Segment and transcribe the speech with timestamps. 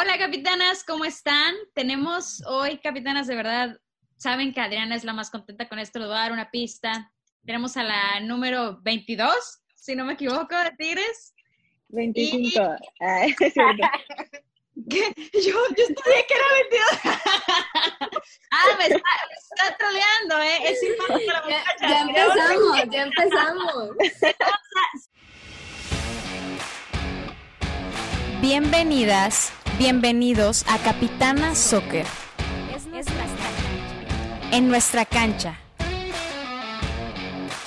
[0.00, 1.54] Hola capitanas, ¿cómo están?
[1.74, 3.76] Tenemos hoy, capitanas, de verdad,
[4.16, 7.12] saben que Adriana es la más contenta con esto, les voy a dar una pista.
[7.44, 9.34] Tenemos a la número 22,
[9.74, 11.34] si no me equivoco, de Tigres.
[11.88, 12.62] 25.
[12.98, 13.36] Ah, es
[14.88, 15.12] ¿Qué?
[15.34, 16.88] Yo, yo estudié que era 22.
[18.52, 20.58] ah, me está, me está troleando, ¿eh?
[20.64, 21.42] Es muchacha.
[21.46, 23.90] Ya, ya empezamos, ya empezamos.
[28.40, 32.04] Bienvenidas, bienvenidos a Capitana Soccer.
[34.52, 35.58] En nuestra cancha.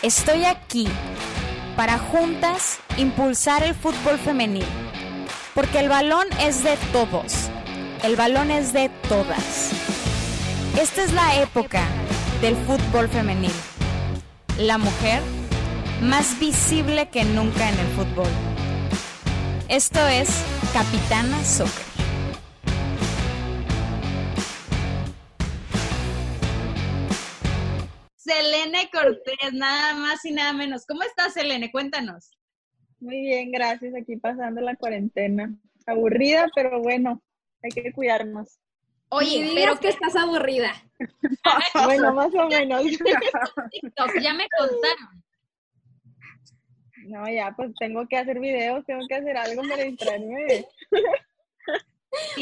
[0.03, 0.87] Estoy aquí
[1.75, 4.67] para juntas impulsar el fútbol femenil.
[5.55, 7.49] Porque el balón es de todos.
[8.03, 9.71] El balón es de todas.
[10.79, 11.81] Esta es la época
[12.41, 13.55] del fútbol femenil.
[14.59, 15.19] La mujer
[16.03, 18.29] más visible que nunca en el fútbol.
[19.67, 20.29] Esto es
[20.73, 21.92] Capitana Soccer.
[28.23, 30.85] Selene Cortés, nada más y nada menos.
[30.85, 31.71] ¿Cómo estás, Selene?
[31.71, 32.31] Cuéntanos.
[33.01, 33.93] Muy bien, gracias.
[33.95, 35.53] Aquí pasando la cuarentena.
[35.85, 37.21] Aburrida, pero bueno,
[37.61, 38.59] hay que cuidarnos.
[39.09, 40.71] Oye, pero que estás aburrida.
[41.83, 42.83] bueno, más o menos.
[43.71, 45.23] TikTok, ya me contaron.
[47.07, 50.65] No, ya, pues tengo que hacer videos, tengo que hacer algo para distraerme.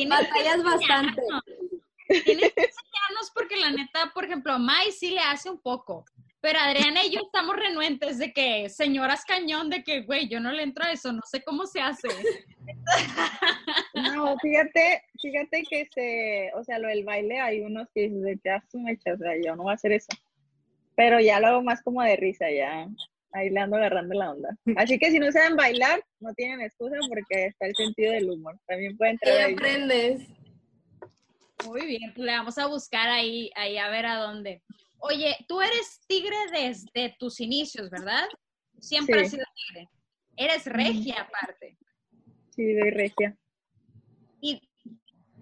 [0.07, 1.21] Batallas bastante.
[2.23, 6.05] Tienes que enseñarnos porque la neta, por ejemplo, Mai sí le hace un poco,
[6.41, 10.51] pero Adriana y yo estamos renuentes de que, señoras cañón, de que, güey, yo no
[10.51, 12.07] le entro a eso, no sé cómo se hace.
[13.93, 18.39] No, fíjate, fíjate que se, o sea, lo del baile hay unos que dicen de
[18.39, 20.09] que haz tu mecha, o sea, yo no voy a hacer eso.
[20.95, 22.87] Pero ya lo hago más como de risa, ya.
[23.33, 24.57] Ahí le ando agarrando la onda.
[24.75, 28.59] Así que si no saben bailar, no tienen excusa porque está el sentido del humor.
[28.67, 30.27] También pueden entrar ¿Qué ahí.
[31.65, 34.61] Muy bien, le vamos a buscar ahí, ahí a ver a dónde.
[34.99, 38.27] Oye, tú eres tigre desde tus inicios, ¿verdad?
[38.79, 39.25] Siempre Sí.
[39.25, 39.89] has sido tigre.
[40.37, 41.77] Eres regia aparte.
[42.55, 43.37] Sí, de regia.
[44.41, 44.61] ¿Y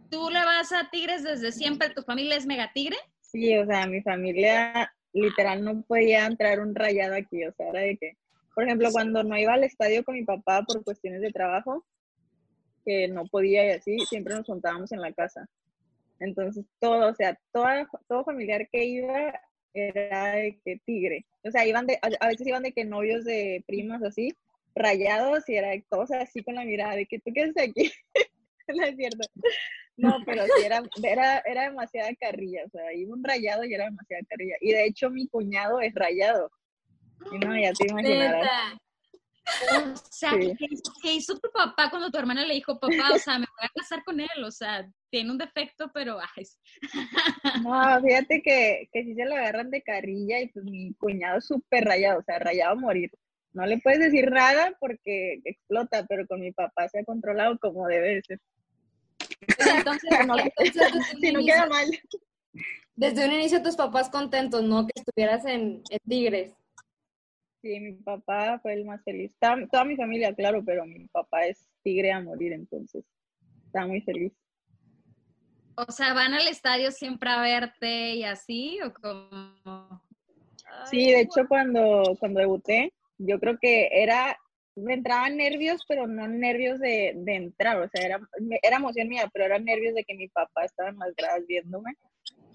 [0.10, 1.90] tú le vas a tigres desde siempre?
[1.90, 2.98] ¿Tu familia es mega tigre?
[3.22, 7.82] Sí, o sea, mi familia literal no podía entrar un rayado aquí, o sea, era
[7.82, 8.18] de que,
[8.54, 11.86] por ejemplo, cuando no iba al estadio con mi papá por cuestiones de trabajo,
[12.86, 15.48] que no podía y así, siempre nos juntábamos en la casa.
[16.20, 19.40] Entonces, todo, o sea, toda, todo familiar que iba
[19.74, 21.26] era de que tigre.
[21.44, 24.34] O sea, iban de, a veces iban de que novios de primas así,
[24.76, 27.92] rayados, y era de todos así con la mirada de que tú qué haces aquí.
[28.68, 29.28] no es cierto.
[29.98, 33.86] No, pero sí era, era, era demasiada carrilla, o sea, iba un rayado y era
[33.86, 34.56] demasiada carrilla.
[34.62, 36.50] Y de hecho mi cuñado es rayado.
[37.32, 38.78] Y no, ya te imaginarás.
[39.94, 40.54] O sea, Sí.
[40.58, 43.46] ¿qué, hizo, qué hizo tu papá cuando tu hermana le dijo, papá, o sea, me
[43.46, 44.44] voy a casar con él?
[44.46, 46.46] O sea, tiene un defecto, pero, ay,
[47.64, 51.86] No, fíjate que, que sí se lo agarran de carrilla y pues mi cuñado súper
[51.86, 53.12] rayado, o sea, rayado a morir.
[53.54, 57.88] No le puedes decir nada porque explota, pero con mi papá se ha controlado como
[57.88, 58.40] debe de ser.
[59.76, 61.88] Entonces, No, entonces, Si no queda mal.
[62.96, 64.86] desde un inicio tus papás contentos, ¿no?
[64.86, 66.54] Que estuvieras en, en Tigres.
[67.62, 69.36] Sí, mi papá fue el más feliz.
[69.40, 73.06] Toda, toda mi familia, claro, pero mi papá es tigre a morir, entonces
[73.66, 74.34] está muy feliz.
[75.76, 78.80] o sea, ¿van al estadio siempre a verte y así?
[78.82, 80.02] ¿O como...?
[80.90, 84.38] Sí, de hecho cuando, cuando debuté, yo creo que era,
[84.76, 88.20] me entraban nervios, pero no nervios de, de entrar, o sea, era,
[88.62, 91.96] era emoción mía, pero eran nervios de que mi papá estaba en las gradas viéndome.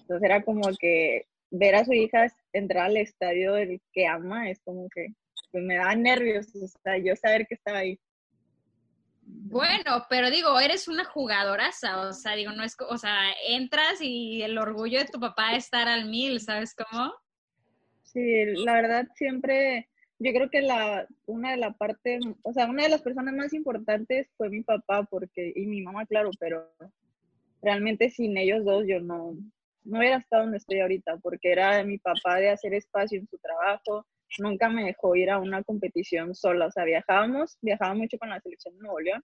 [0.01, 1.27] Entonces era como que
[1.57, 5.15] ver a su hija entrar al estadio del que ama es como que
[5.53, 7.99] pues, me daba nervios, o sea, yo saber que estaba ahí.
[9.27, 14.43] Bueno, pero digo, eres una jugadoraza, o sea, digo, no es, o sea, entras y
[14.43, 17.13] el orgullo de tu papá es estar al mil, ¿sabes cómo?
[18.03, 19.89] Sí, la verdad siempre,
[20.19, 23.55] yo creo que la, una de la parte, o sea, una de las personas más
[23.55, 26.69] importantes fue mi papá, porque, y mi mamá, claro, pero
[27.63, 29.35] realmente sin ellos dos yo no,
[29.85, 33.39] no hubiera estado donde estoy ahorita, porque era mi papá de hacer espacio en su
[33.39, 34.07] trabajo,
[34.39, 38.41] nunca me dejó ir a una competición sola, o sea, viajábamos, viajaba mucho con la
[38.41, 39.23] selección de Nuevo León,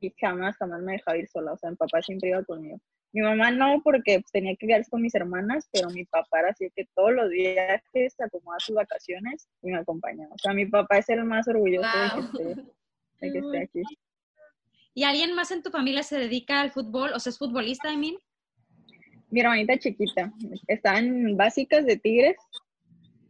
[0.00, 2.78] y jamás, jamás me dejaba ir sola, o sea, mi papá siempre iba conmigo.
[3.12, 6.50] Mi mamá no, porque pues, tenía que quedarse con mis hermanas, pero mi papá era
[6.50, 10.34] así que todos los viajes se acomodaba sus vacaciones y me acompañaba.
[10.34, 12.62] O sea, mi papá es el más orgulloso de, que esté,
[13.20, 13.82] de que esté aquí.
[14.92, 17.12] ¿Y alguien más en tu familia se dedica al fútbol?
[17.14, 18.16] O sea, ¿es futbolista, I mean?
[19.30, 20.32] Mi hermanita chiquita,
[20.66, 22.36] está en básicas de Tigres,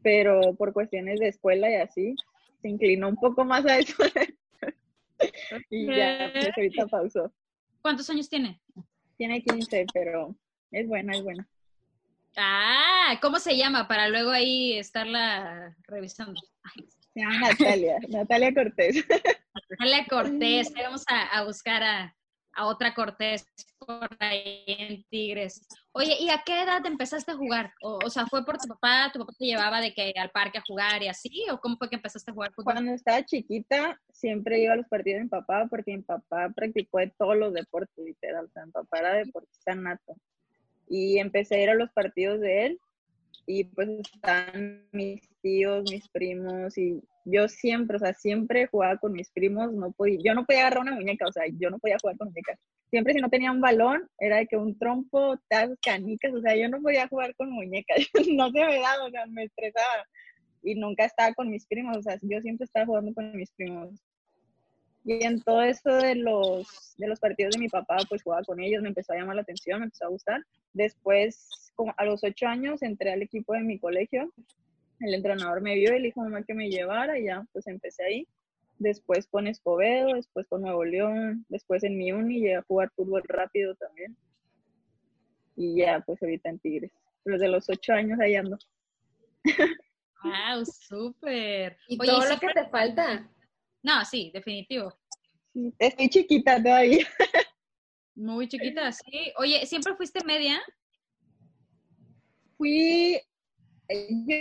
[0.02, 2.14] pero por cuestiones de escuela y así,
[2.62, 3.94] se inclinó un poco más a eso.
[5.70, 7.32] y ya, pues ahorita pausó.
[7.82, 8.60] ¿Cuántos años tiene?
[9.16, 10.36] Tiene 15, pero
[10.70, 11.48] es buena, es buena.
[12.36, 13.88] Ah, ¿cómo se llama?
[13.88, 16.40] Para luego ahí estarla revisando.
[17.12, 19.04] Se llama Natalia, Natalia Cortés.
[19.70, 22.16] Natalia Cortés, vamos a, a buscar a,
[22.58, 23.46] a otra Cortés
[23.78, 25.64] por ahí en Tigres.
[25.92, 27.72] Oye, ¿y a qué edad empezaste a jugar?
[27.80, 29.10] O, sea, ¿fue por tu papá?
[29.12, 31.46] ¿Tu papá te llevaba de que al parque a jugar y así?
[31.52, 32.74] ¿O cómo fue que empezaste a jugar fútbol?
[32.74, 36.98] Cuando estaba chiquita, siempre iba a los partidos de mi papá porque mi papá practicó
[37.16, 38.46] todos los deportes, literal.
[38.46, 40.16] O sea, mi papá era deportista nato.
[40.88, 42.80] Y empecé a ir a los partidos de él
[43.46, 47.00] y pues están mis tíos, mis primos y
[47.30, 50.80] yo siempre, o sea, siempre jugaba con mis primos, no podía, yo no podía agarrar
[50.80, 52.58] una muñeca, o sea, yo no podía jugar con muñecas.
[52.90, 56.56] Siempre si no tenía un balón, era de que un trompo, tazas, canicas, o sea,
[56.56, 57.98] yo no podía jugar con muñecas,
[58.32, 60.04] no se me daba, o sea, me estresaba.
[60.62, 63.90] Y nunca estaba con mis primos, o sea, yo siempre estaba jugando con mis primos.
[65.04, 68.60] Y en todo eso de los, de los partidos de mi papá, pues jugaba con
[68.60, 70.42] ellos, me empezó a llamar la atención, me empezó a gustar.
[70.72, 74.32] Después, a los ocho años, entré al equipo de mi colegio.
[75.00, 77.66] El entrenador me vio y le dijo a mamá que me llevara y ya, pues
[77.66, 78.28] empecé ahí.
[78.78, 83.22] Después con Escobedo, después con Nuevo León, después en mi uni llegué a jugar fútbol
[83.26, 84.16] rápido también.
[85.56, 86.92] Y ya, pues ahorita en Tigres.
[87.24, 88.56] Desde los ocho años ahí ando.
[90.22, 90.64] ¡Wow!
[90.64, 91.76] ¡Súper!
[91.88, 93.28] Y Oye, todo lo que te falta.
[93.82, 94.92] No, sí, definitivo.
[95.78, 97.06] Estoy chiquita todavía.
[98.14, 99.32] Muy chiquita, sí.
[99.36, 100.60] Oye, ¿siempre fuiste media?
[102.56, 103.20] Fui,
[103.88, 104.36] eh, yo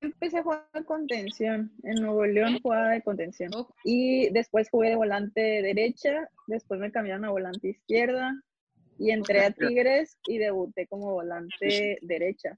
[0.00, 1.72] empecé a jugar de contención.
[1.82, 3.50] En Nuevo León jugaba de contención.
[3.84, 8.32] Y después jugué de volante derecha, después me cambiaron a volante izquierda
[8.98, 12.54] y entré a Tigres y debuté como volante derecha.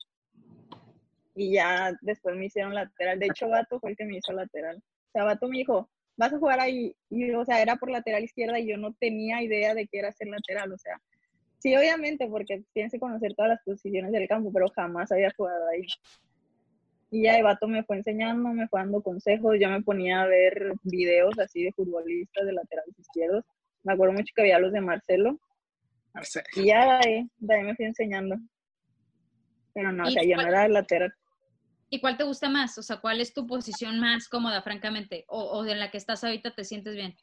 [1.34, 3.18] Y ya después me hicieron lateral.
[3.18, 4.76] De hecho, Vato fue el que me hizo lateral.
[4.76, 6.94] O sea, Vato me dijo, vas a jugar ahí.
[7.08, 10.12] Y, o sea, era por lateral izquierda y yo no tenía idea de qué era
[10.12, 10.72] ser lateral.
[10.72, 11.00] O sea,
[11.58, 15.68] sí, obviamente, porque tienes que conocer todas las posiciones del campo, pero jamás había jugado
[15.68, 15.86] ahí.
[17.10, 20.26] Y ya el vato me fue enseñando, me fue dando consejos, yo me ponía a
[20.26, 23.44] ver videos así de futbolistas, de laterales izquierdos.
[23.82, 25.40] Me acuerdo mucho que había los de Marcelo.
[26.14, 26.46] Marcelo.
[26.54, 28.36] Y ya de ahí, de ahí me fui enseñando.
[29.74, 31.12] Pero no, o ¿Y sea, yo no era lateral.
[31.88, 32.78] ¿Y cuál te gusta más?
[32.78, 35.24] O sea, ¿cuál es tu posición más cómoda, francamente?
[35.26, 37.16] O, o en la que estás ahorita te sientes bien.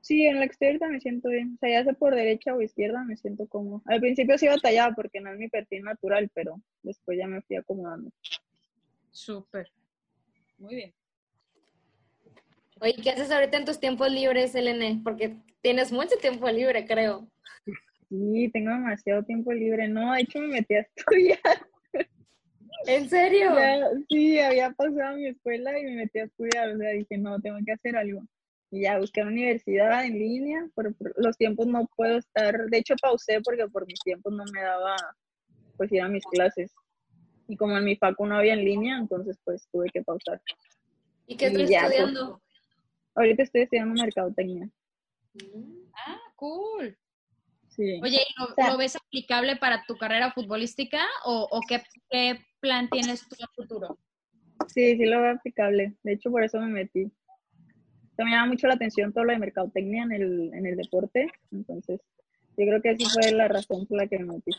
[0.00, 1.54] Sí, en la externa me siento bien.
[1.54, 3.82] O sea, ya sea por derecha o izquierda, me siento cómodo.
[3.86, 7.56] Al principio sí batallaba porque no es mi perfil natural, pero después ya me fui
[7.56, 8.12] acomodando.
[9.16, 9.72] Súper.
[10.58, 10.94] Muy bien.
[12.80, 15.00] Oye, ¿qué haces ahorita en tus tiempos libres, Elene?
[15.02, 17.26] Porque tienes mucho tiempo libre, creo.
[18.10, 19.88] Sí, tengo demasiado tiempo libre.
[19.88, 21.66] No, de hecho me metí a estudiar.
[22.86, 23.54] ¿En serio?
[23.58, 27.40] Ya, sí, había pasado mi escuela y me metí a estudiar, o sea, dije, no,
[27.40, 28.22] tengo que hacer algo.
[28.70, 32.78] Y ya busqué una universidad en línea, pero por los tiempos no puedo estar, de
[32.78, 34.94] hecho pausé porque por mis tiempos no me daba,
[35.78, 36.70] pues ir a mis clases.
[37.48, 40.40] Y como en mi facu no había en línea, entonces pues tuve que pausar.
[41.26, 41.92] ¿Y qué estás ya, pues.
[41.94, 42.42] estudiando?
[43.14, 44.68] Ahorita estoy estudiando mercadotecnia.
[45.34, 45.90] Mm.
[45.94, 46.96] Ah, cool.
[47.68, 48.00] Sí.
[48.02, 52.38] Oye, ¿y lo, sea- lo ves aplicable para tu carrera futbolística o, o qué, qué
[52.60, 53.98] plan tienes tú en el futuro?
[54.68, 55.94] Sí, sí lo veo aplicable.
[56.02, 57.10] De hecho, por eso me metí.
[58.16, 61.30] También me llama mucho la atención todo lo de mercadotecnia en el, en el deporte.
[61.52, 62.00] Entonces,
[62.56, 64.52] yo creo que esa fue la razón por la que me metí.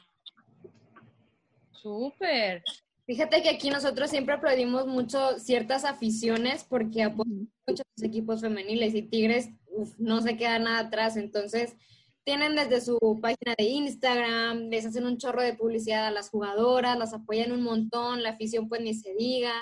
[1.71, 2.63] Súper.
[3.07, 8.41] Fíjate que aquí nosotros siempre aplaudimos mucho ciertas aficiones porque apoyan mucho a los equipos
[8.41, 11.15] femeniles y Tigres uf, no se queda nada atrás.
[11.15, 11.77] Entonces,
[12.25, 16.99] tienen desde su página de Instagram, les hacen un chorro de publicidad a las jugadoras,
[16.99, 19.53] las apoyan un montón, la afición pues ni se diga.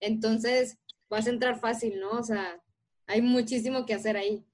[0.00, 0.76] Entonces,
[1.08, 2.10] vas a entrar fácil, ¿no?
[2.10, 2.60] O sea,
[3.06, 4.44] hay muchísimo que hacer ahí.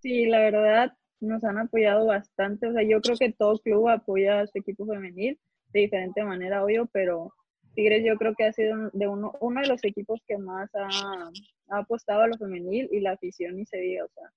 [0.00, 2.66] Sí, la verdad, nos han apoyado bastante.
[2.66, 5.38] O sea, yo creo que todo club apoya a su equipo femenil
[5.72, 7.32] de diferente manera, obvio, pero
[7.74, 11.30] Tigres yo creo que ha sido de uno, uno de los equipos que más ha,
[11.68, 14.30] ha apostado a lo femenil y la afición ni se diga, o sea,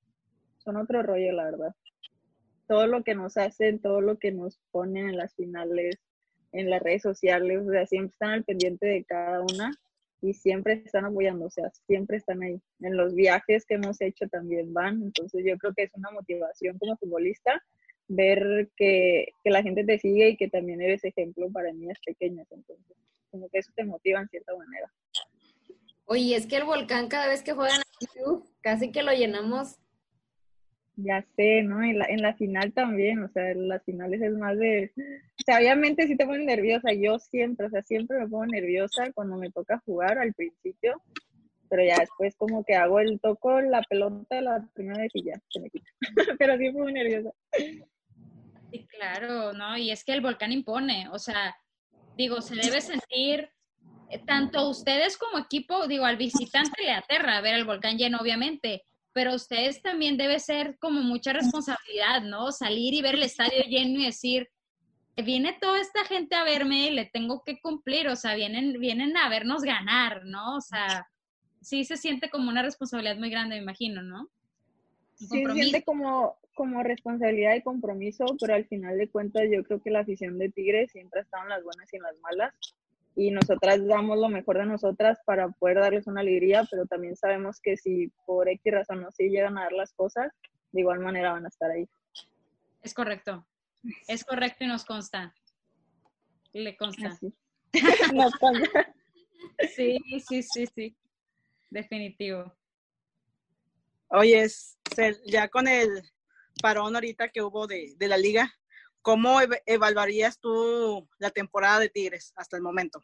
[0.57, 1.75] son otro rollo, la verdad.
[2.67, 5.97] Todo lo que nos hacen, todo lo que nos ponen en las finales,
[6.51, 9.71] en las redes sociales, o sea, siempre están al pendiente de cada una
[10.21, 12.59] y siempre están apoyando, o sea, siempre están ahí.
[12.79, 16.79] En los viajes que hemos hecho también van, entonces yo creo que es una motivación
[16.79, 17.61] como futbolista
[18.07, 22.47] ver que, que la gente te sigue y que también eres ejemplo para niñas pequeñas,
[22.51, 22.97] entonces
[23.31, 24.91] como que eso te motiva en cierta manera.
[26.05, 27.81] Oye, es que el volcán cada vez que juegan
[28.61, 29.77] casi que lo llenamos.
[30.97, 31.83] Ya sé, ¿no?
[31.83, 34.93] En la, en la final también, o sea, en las finales es más de...
[34.95, 39.11] O sea, obviamente sí te pones nerviosa, yo siempre, o sea, siempre me pongo nerviosa
[39.13, 41.01] cuando me toca jugar al principio,
[41.69, 45.33] pero ya después como que hago el toco la pelota la primera vez y ya
[45.49, 45.89] se me quita.
[46.39, 47.33] pero sí fue muy nerviosa.
[48.75, 49.77] Sí, claro, ¿no?
[49.77, 51.55] Y es que el volcán impone, o sea,
[52.17, 53.49] digo, se debe sentir
[54.09, 58.83] eh, tanto ustedes como equipo, digo, al visitante le aterra ver el volcán lleno, obviamente,
[59.13, 62.51] pero ustedes también debe ser como mucha responsabilidad, ¿no?
[62.51, 64.49] Salir y ver el estadio lleno y decir,
[65.15, 69.15] viene toda esta gente a verme y le tengo que cumplir, o sea, vienen, vienen
[69.15, 70.57] a vernos ganar, ¿no?
[70.57, 71.07] O sea,
[71.61, 74.29] sí se siente como una responsabilidad muy grande, me imagino, ¿no?
[75.15, 79.81] sí, se siente como, como responsabilidad y compromiso, pero al final de cuentas yo creo
[79.81, 82.53] que la afición de Tigres siempre ha estado en las buenas y en las malas.
[83.17, 87.59] Y nosotras damos lo mejor de nosotras para poder darles una alegría, pero también sabemos
[87.61, 90.31] que si por X razón no si llegan a dar las cosas,
[90.71, 91.87] de igual manera van a estar ahí.
[92.81, 93.45] Es correcto.
[94.07, 95.33] Es correcto y nos consta.
[96.53, 97.17] Le consta.
[98.13, 98.93] nos consta.
[99.75, 99.97] sí,
[100.27, 100.95] sí, sí, sí.
[101.69, 102.53] Definitivo.
[104.09, 104.47] Oye,
[105.25, 105.89] ya con el
[106.61, 108.51] parón ahorita que hubo de, la liga,
[109.01, 113.01] ¿cómo evaluarías tú la temporada de Tigres hasta el momento?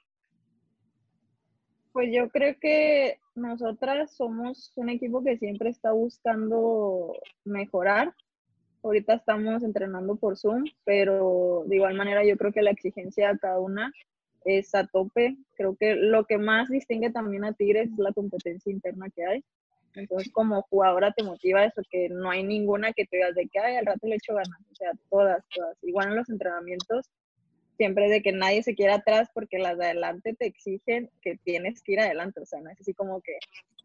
[1.93, 8.15] Pues yo creo que nosotras somos un equipo que siempre está buscando mejorar.
[8.83, 13.37] Ahorita estamos entrenando por Zoom, pero de igual manera yo creo que la exigencia a
[13.37, 13.91] cada una
[14.45, 15.37] es a tope.
[15.55, 19.45] Creo que lo que más distingue también a Tigres es la competencia interna que hay.
[19.95, 23.59] Entonces, como jugadora te motiva eso, que no hay ninguna que te digas de que,
[23.59, 24.59] ay, al rato le echo ganas.
[24.71, 25.77] O sea, todas, todas.
[25.83, 27.09] Igual en los entrenamientos,
[27.77, 31.81] siempre de que nadie se quiera atrás porque las de adelante te exigen que tienes
[31.81, 32.39] que ir adelante.
[32.39, 33.37] O sea, no es así como que,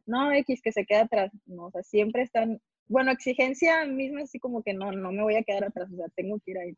[0.07, 1.33] no, X, que se queda atrás.
[1.47, 5.37] No, o sea, siempre están, bueno, exigencia misma así como que no, no me voy
[5.37, 5.89] a quedar atrás.
[5.93, 6.77] O sea, tengo que ir ahí.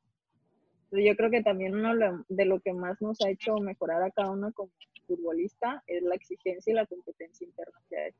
[0.84, 4.10] Entonces, yo creo que también uno de lo que más nos ha hecho mejorar a
[4.10, 4.70] cada uno como
[5.06, 8.12] futbolista es la exigencia y la competencia interna que hay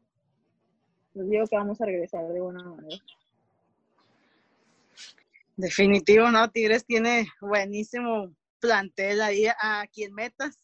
[1.25, 3.03] digo que vamos a regresar de buena manera.
[5.57, 6.51] Definitivo, ¿no?
[6.51, 10.59] Tigres tiene buenísimo plantel ahí a quien metas.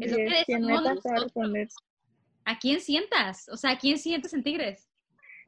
[0.00, 0.98] Es lo que quien metas
[2.44, 3.48] a, quién sientas?
[3.48, 4.88] O sea, ¿a quién sientes en Tigres?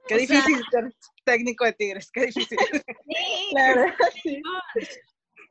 [0.08, 0.92] Qué difícil ser
[1.24, 2.58] técnico de Tigres, qué difícil.
[3.50, 3.94] claro.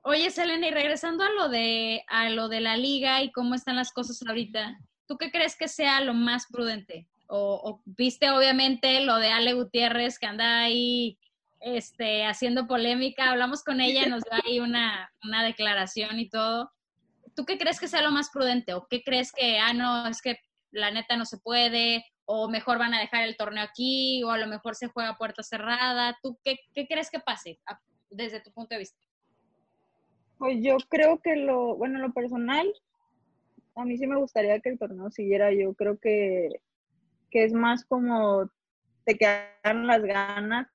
[0.04, 3.76] Oye, Selena, y regresando a lo de a lo de la liga y cómo están
[3.76, 7.08] las cosas ahorita, ¿tú qué crees que sea lo más prudente?
[7.34, 11.18] O, viste obviamente lo de Ale Gutiérrez que anda ahí
[11.62, 16.72] este, haciendo polémica, hablamos con ella, nos da ahí una, una declaración y todo.
[17.36, 18.74] ¿Tú qué crees que sea lo más prudente?
[18.74, 20.38] ¿O qué crees que, ah, no, es que
[20.72, 22.04] la neta no se puede?
[22.26, 24.24] ¿O mejor van a dejar el torneo aquí?
[24.24, 26.18] ¿O a lo mejor se juega a puerta cerrada?
[26.22, 27.60] ¿Tú qué, qué crees que pase
[28.10, 29.00] desde tu punto de vista?
[30.38, 32.68] Pues yo creo que lo, bueno, lo personal,
[33.76, 35.54] a mí sí me gustaría que el torneo siguiera.
[35.54, 36.60] Yo creo que
[37.32, 38.50] que es más como
[39.06, 40.68] te quedan las ganas.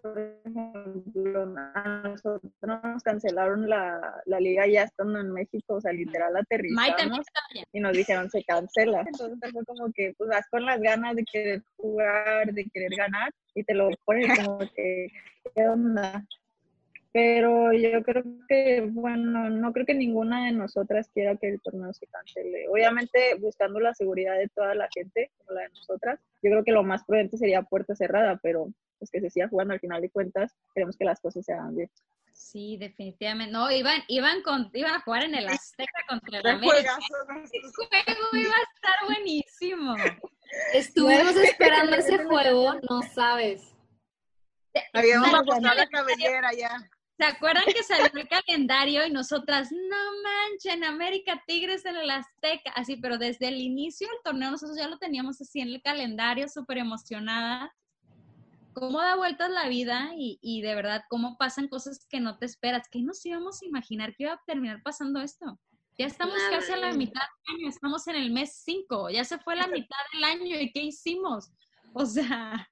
[0.00, 5.92] Por ejemplo, a nosotros nos cancelaron la, la liga ya estando en México, o sea,
[5.92, 7.26] literal aterrizamos
[7.72, 9.00] y nos dijeron se cancela.
[9.00, 13.30] Entonces fue como que pues vas con las ganas de querer jugar, de querer ganar
[13.54, 15.08] y te lo pones como que,
[15.54, 16.24] ¿qué onda?
[17.12, 21.92] Pero yo creo que, bueno, no creo que ninguna de nosotras quiera que el torneo
[21.92, 22.68] se cancele.
[22.68, 26.72] Obviamente, buscando la seguridad de toda la gente, como la de nosotras, yo creo que
[26.72, 30.10] lo más prudente sería puerta cerrada, pero pues que se siga jugando al final de
[30.10, 31.90] cuentas, queremos que las cosas se hagan bien.
[32.32, 33.52] Sí, definitivamente.
[33.52, 36.98] No, iban, iban, con, iban a jugar en el Azteca contra el América.
[37.44, 39.96] Ese juego iba a estar buenísimo.
[40.72, 43.62] Estuvimos esperando ese juego, no sabes.
[44.92, 46.90] Habíamos apostado la cabellera ya.
[47.20, 52.70] ¿Se acuerdan que salió el calendario y nosotras, no manchen, América Tigres en el Azteca?
[52.74, 56.48] Así, pero desde el inicio del torneo nosotros ya lo teníamos así en el calendario,
[56.48, 57.76] súper emocionada.
[58.72, 62.46] ¿Cómo da vueltas la vida y, y, de verdad cómo pasan cosas que no te
[62.46, 62.88] esperas?
[62.90, 65.60] ¿Qué nos íbamos a imaginar que iba a terminar pasando esto?
[65.98, 69.36] Ya estamos casi a la mitad del año, estamos en el mes 5, ya se
[69.40, 71.50] fue la mitad del año y ¿qué hicimos?
[71.92, 72.66] O sea...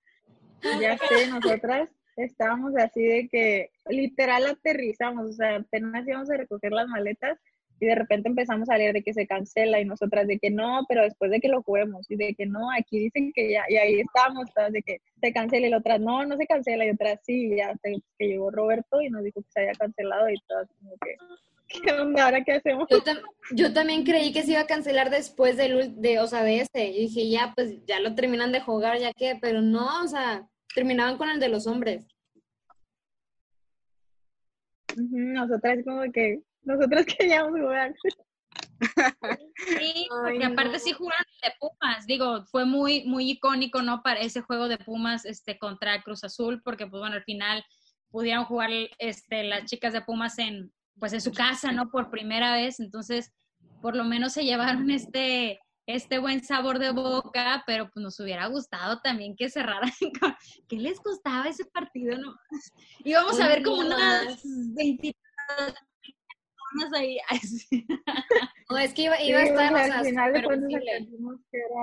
[0.80, 1.90] Ya sé, nosotras
[2.24, 7.38] estábamos así de que literal aterrizamos, o sea, apenas íbamos a recoger las maletas
[7.80, 10.84] y de repente empezamos a leer de que se cancela y nosotras de que no,
[10.88, 13.76] pero después de que lo juguemos y de que no, aquí dicen que ya, y
[13.76, 14.02] ahí
[14.54, 17.56] todas de que se cancela y la otra no, no se cancela y otra sí,
[17.56, 20.96] ya hasta que llegó Roberto y nos dijo que se había cancelado y todas como
[20.98, 21.16] que,
[21.84, 22.24] ¿qué onda?
[22.24, 22.88] ¿Ahora qué hacemos?
[23.52, 26.88] Yo, también creí que se iba a cancelar después del, de, o sea, de este,
[26.88, 30.48] y dije, ya, pues ya lo terminan de jugar, ya que, pero no, o sea,
[30.78, 32.06] terminaban con el de los hombres.
[34.94, 37.92] Nosotras como que, nosotros queríamos jugar.
[39.56, 44.04] Sí, porque aparte sí jugaron de Pumas, digo, fue muy, muy icónico, ¿no?
[44.04, 47.64] Para ese juego de Pumas este, contra Cruz Azul, porque pues bueno, al final
[48.12, 51.90] pudieron jugar este, las chicas de Pumas en, pues en su casa, ¿no?
[51.90, 53.32] Por primera vez, entonces
[53.82, 58.46] por lo menos se llevaron este, este buen sabor de boca, pero pues nos hubiera
[58.46, 59.90] gustado también que cerraran
[60.20, 60.34] con,
[60.68, 62.16] ¿qué les costaba ese partido?
[62.18, 62.34] No?
[63.04, 65.16] Íbamos a ver como unas 20
[66.94, 67.18] ahí.
[68.70, 71.58] No, es que iba, iba a estar, o sea, al final de cuentas entendimos que
[71.58, 71.82] era,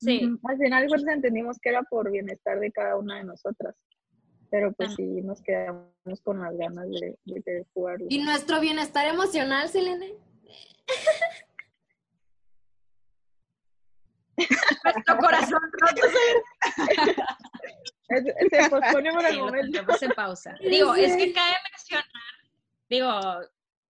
[0.00, 3.76] Sí, al final de cuentas entendimos que era por bienestar de cada una de nosotras.
[4.50, 4.94] Pero pues Ah.
[4.96, 8.06] sí, nos quedamos con las ganas de, de querer jugarlo.
[8.08, 10.14] Y nuestro bienestar emocional, Selene.
[14.84, 16.02] Nuestro corazón roto
[18.08, 19.80] Es- Se pospone por el Sí, momento.
[20.00, 20.54] en pausa.
[20.60, 22.04] Digo, es que cabe mencionar,
[22.88, 23.20] digo,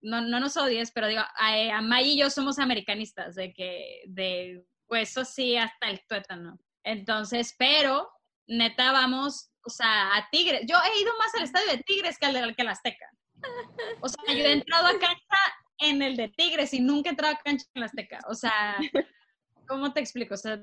[0.01, 4.01] no, no nos odies, pero digo, a, a May y yo somos americanistas, de que,
[4.07, 6.59] de hueso sí hasta el tuétano.
[6.83, 8.09] Entonces, pero,
[8.47, 10.61] neta, vamos, o sea, a Tigres.
[10.67, 13.09] Yo he ido más al estadio de Tigres que al de que al Azteca.
[14.01, 15.37] O sea, yo he entrado a cancha
[15.77, 18.19] en el de Tigres y nunca he entrado a cancha en el Azteca.
[18.27, 18.75] O sea,
[19.69, 20.33] ¿cómo te explico?
[20.33, 20.59] O sea,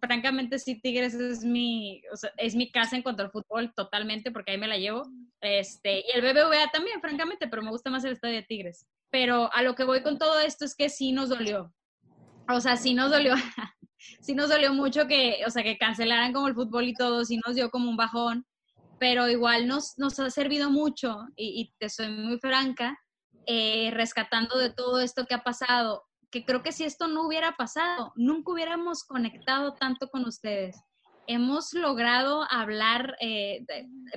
[0.00, 4.32] francamente sí, Tigres es mi, o sea, es mi casa en cuanto al fútbol totalmente,
[4.32, 5.02] porque ahí me la llevo.
[5.42, 8.86] Este, y el BBVA también, francamente, pero me gusta más el estadio de Tigres.
[9.10, 11.72] Pero a lo que voy con todo esto es que sí nos dolió.
[12.48, 13.34] O sea, sí nos dolió,
[14.20, 17.38] sí nos dolió mucho que, o sea, que cancelaran como el fútbol y todo, sí
[17.46, 18.46] nos dio como un bajón,
[18.98, 22.98] pero igual nos, nos ha servido mucho, y, te soy muy franca,
[23.46, 26.04] eh, rescatando de todo esto que ha pasado,
[26.36, 30.76] que creo que si esto no hubiera pasado, nunca hubiéramos conectado tanto con ustedes.
[31.26, 33.64] Hemos logrado hablar eh,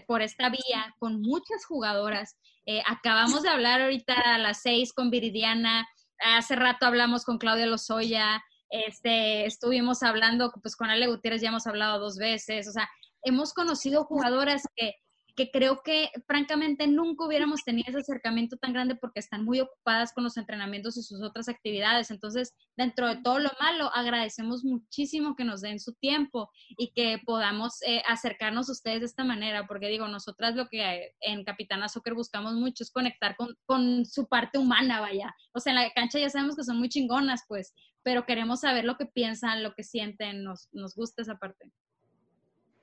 [0.05, 2.35] por esta vía con muchas jugadoras.
[2.65, 5.87] Eh, acabamos de hablar ahorita a las seis con Viridiana,
[6.19, 11.67] hace rato hablamos con Claudia Lozoya, este, estuvimos hablando pues con Ale Gutiérrez, ya hemos
[11.67, 12.89] hablado dos veces, o sea,
[13.23, 14.95] hemos conocido jugadoras que,
[15.35, 20.13] que creo que francamente nunca hubiéramos tenido ese acercamiento tan grande porque están muy ocupadas
[20.13, 22.11] con los entrenamientos y sus otras actividades.
[22.11, 27.19] Entonces, dentro de todo lo malo, agradecemos muchísimo que nos den su tiempo y que
[27.25, 31.89] podamos eh, acercarnos a ustedes de esta manera, porque digo, nosotras lo que en Capitana
[31.89, 35.33] Soccer buscamos mucho es conectar con, con su parte humana, vaya.
[35.53, 38.85] O sea, en la cancha ya sabemos que son muy chingonas, pues, pero queremos saber
[38.85, 41.71] lo que piensan, lo que sienten, nos, nos gusta esa parte.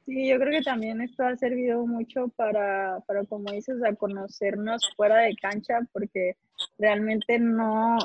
[0.07, 4.89] Sí, yo creo que también esto ha servido mucho para, para, como dices, a conocernos
[4.97, 6.37] fuera de cancha, porque
[6.79, 7.99] realmente no,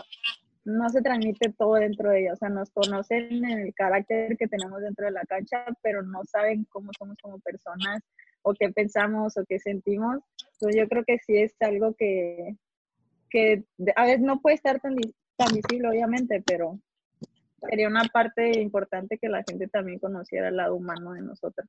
[0.66, 2.34] no se transmite todo dentro de ella.
[2.34, 6.24] O sea, nos conocen en el carácter que tenemos dentro de la cancha, pero no
[6.26, 8.02] saben cómo somos como personas,
[8.42, 10.24] o qué pensamos, o qué sentimos.
[10.54, 12.56] Entonces, yo creo que sí es algo que,
[13.30, 13.64] que
[13.96, 14.96] a veces no puede estar tan,
[15.36, 16.80] tan visible, obviamente, pero
[17.70, 21.68] sería una parte importante que la gente también conociera el lado humano de nosotros.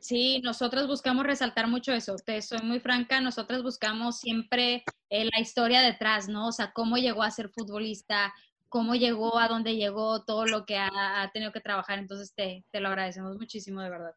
[0.00, 2.16] Sí, nosotros buscamos resaltar mucho eso.
[2.16, 6.48] Te soy muy franca, nosotros buscamos siempre eh, la historia detrás, ¿no?
[6.48, 8.32] O sea, cómo llegó a ser futbolista,
[8.68, 11.98] cómo llegó a donde llegó, todo lo que ha, ha tenido que trabajar.
[12.00, 14.14] Entonces, te, te lo agradecemos muchísimo, de verdad.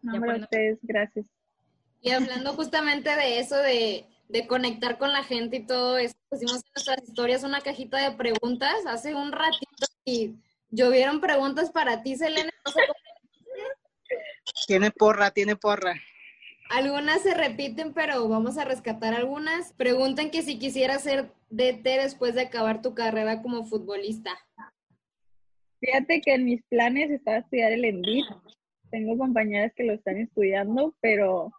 [0.00, 1.26] No, Ya hombre, a cuando- ustedes, gracias.
[2.00, 6.56] Y hablando justamente de eso, de, de conectar con la gente y todo eso, pusimos
[6.56, 10.34] en nuestras historias una cajita de preguntas hace un ratito y
[10.70, 12.50] llovieron preguntas para ti, Selena.
[12.64, 12.98] No sé cómo-
[14.66, 15.94] Tiene porra, tiene porra.
[16.70, 19.72] algunas se repiten, pero vamos a rescatar algunas.
[19.74, 24.30] Preguntan que si quisieras ser DT después de acabar tu carrera como futbolista.
[25.80, 28.24] Fíjate que en mis planes está estudiar el ENDIT.
[28.90, 31.52] Tengo compañeras que lo están estudiando, pero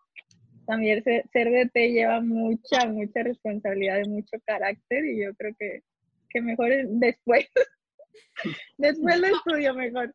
[0.66, 5.84] también ser, ser DT lleva mucha, mucha responsabilidad y mucho carácter y yo creo que,
[6.30, 7.48] que mejor es después.
[8.78, 10.14] después lo estudio mejor.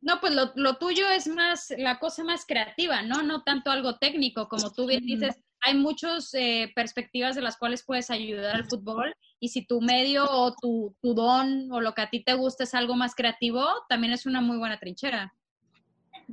[0.00, 3.22] No, pues lo, lo tuyo es más la cosa más creativa, ¿no?
[3.22, 5.40] No tanto algo técnico, como tú bien dices.
[5.64, 10.24] Hay muchas eh, perspectivas de las cuales puedes ayudar al fútbol y si tu medio
[10.28, 13.64] o tu, tu don o lo que a ti te gusta es algo más creativo,
[13.88, 15.32] también es una muy buena trinchera.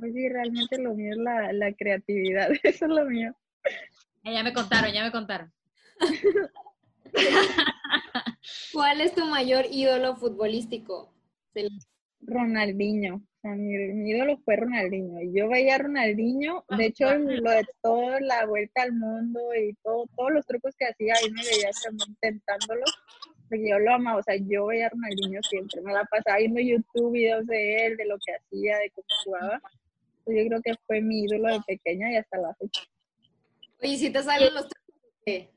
[0.00, 2.50] Pues sí, realmente lo mío es la, la creatividad.
[2.64, 3.34] Eso es lo mío.
[4.24, 5.52] Ya me contaron, ya me contaron.
[8.72, 11.12] ¿Cuál es tu mayor ídolo futbolístico?
[12.20, 13.16] Ronaldinho.
[13.16, 15.20] O sea, mi, mi ídolo fue Ronaldinho.
[15.22, 19.74] Y yo veía a Ronaldinho, de hecho, lo de toda la vuelta al mundo y
[19.82, 22.84] todo, todos los trucos que hacía, ahí me veía también intentándolo,
[23.48, 24.18] porque yo lo amaba.
[24.18, 25.80] O sea, yo veía a Ronaldinho siempre.
[25.80, 29.62] Me la pasaba viendo YouTube, videos de él, de lo que hacía, de cómo jugaba.
[30.18, 32.82] Entonces, yo creo que fue mi ídolo de pequeña y hasta la fecha.
[33.82, 34.66] Oye, si te salen los
[35.24, 35.52] ¿qué?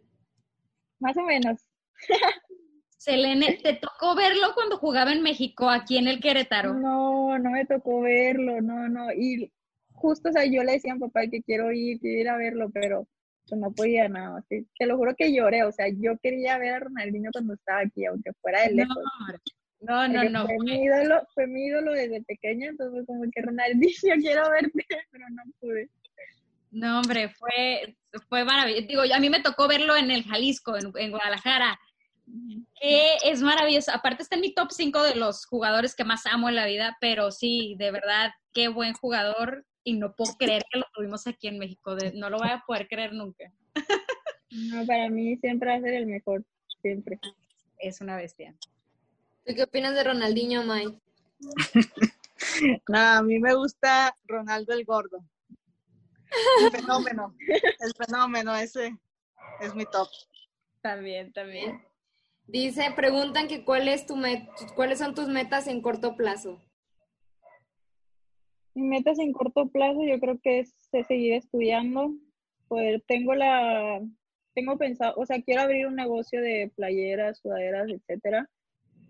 [1.00, 1.68] Más o menos.
[2.98, 6.74] Selene, ¿te tocó verlo cuando jugaba en México, aquí en el Querétaro?
[6.74, 9.12] No, no me tocó verlo, no, no.
[9.12, 9.52] Y
[9.92, 12.38] justo, o sea, yo le decía a mi papá que quiero ir, quiero ir a
[12.38, 13.06] verlo, pero
[13.46, 14.38] pues, no podía nada.
[14.38, 14.66] Así.
[14.80, 18.06] Te lo juro que lloré, o sea, yo quería ver a Ronaldinho cuando estaba aquí,
[18.06, 19.04] aunque fuera de lejos.
[19.82, 20.46] No, no, no.
[20.46, 25.26] Fue mi ídolo, fue mi ídolo desde pequeña, entonces como que Ronaldinho, quiero verte, pero
[25.30, 25.90] no pude.
[26.74, 27.96] No, hombre, fue,
[28.28, 28.88] fue maravilloso.
[28.88, 31.80] Digo, a mí me tocó verlo en el Jalisco, en, en Guadalajara
[32.80, 33.92] que es maravilloso.
[33.92, 36.98] Aparte está en mi top 5 de los jugadores que más amo en la vida,
[37.00, 41.48] pero sí, de verdad, qué buen jugador y no puedo creer que lo tuvimos aquí
[41.48, 41.96] en México.
[42.16, 43.52] no lo voy a poder creer nunca.
[44.56, 46.46] No, para mí siempre va a ser el mejor,
[46.80, 47.18] siempre.
[47.80, 48.54] Es una bestia.
[49.44, 51.02] ¿Tú qué opinas de Ronaldinho, Mike?
[52.88, 55.26] Nada, a mí me gusta Ronaldo el Gordo.
[56.62, 57.36] El fenómeno,
[57.80, 58.98] el fenómeno, ese
[59.62, 60.08] es mi top.
[60.82, 61.82] También, también.
[62.46, 64.16] Dice, preguntan que cuál es tu
[64.76, 66.62] cuáles son tus metas en corto plazo.
[68.76, 70.74] Mis metas en corto plazo yo creo que es,
[71.08, 72.12] seguir estudiando.
[72.68, 74.02] Pues tengo la,
[74.54, 78.50] tengo pensado, o sea, quiero abrir un negocio de playeras, sudaderas, etcétera.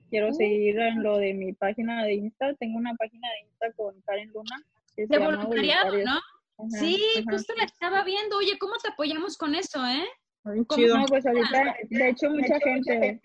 [0.10, 2.54] Quiero seguir en lo de mi página de Insta.
[2.56, 4.64] Tengo una página de Insta con Karen Luna.
[4.96, 6.20] de voluntariado, ¿no?
[6.70, 8.38] Sí, justo la estaba viendo.
[8.38, 10.06] Oye, ¿cómo te apoyamos con eso, eh?
[10.44, 13.22] No, pues ahorita, de hecho, mucha gente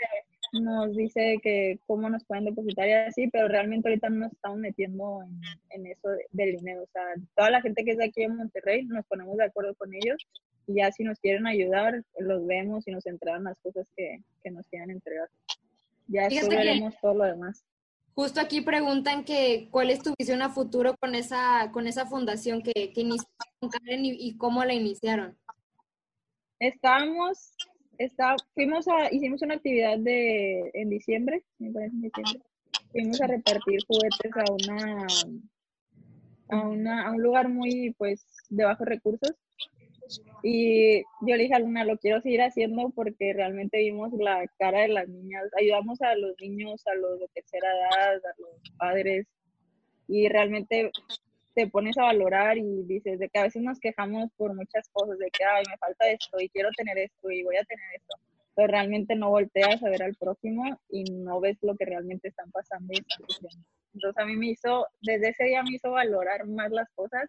[0.52, 4.58] nos dice que cómo nos pueden depositar y así, pero realmente ahorita no nos estamos
[4.58, 5.22] metiendo
[5.70, 6.82] en, eso del dinero.
[6.82, 7.02] O sea,
[7.36, 10.16] toda la gente que es de aquí en Monterrey nos ponemos de acuerdo con ellos
[10.66, 14.66] y ya si nos quieren ayudar, los vemos y nos entregan las cosas que, nos
[14.68, 15.28] quieran entregar.
[16.06, 17.64] Ya después veremos todo lo demás.
[18.18, 22.64] Justo aquí preguntan que cuál es tu visión a futuro con esa, con esa fundación
[22.64, 23.28] que, que inició
[23.60, 25.38] con Karen y cómo la iniciaron.
[26.58, 27.54] Estábamos,
[27.96, 32.42] está, fuimos a, hicimos una actividad de, en diciembre, me parece en diciembre,
[32.90, 35.06] fuimos a repartir juguetes a una,
[36.48, 39.30] a una, a un lugar muy, pues, de bajos recursos.
[40.42, 44.82] Y yo le dije a Luna, lo quiero seguir haciendo porque realmente vimos la cara
[44.82, 49.26] de las niñas, ayudamos a los niños, a los de tercera edad, a los padres,
[50.06, 50.90] y realmente
[51.54, 55.18] te pones a valorar y dices de que a veces nos quejamos por muchas cosas,
[55.18, 58.16] de que, ay, me falta esto y quiero tener esto y voy a tener esto,
[58.54, 62.50] pero realmente no volteas a ver al próximo y no ves lo que realmente están
[62.52, 62.98] pasando y
[63.94, 67.26] Entonces a mí me hizo, desde ese día me hizo valorar más las cosas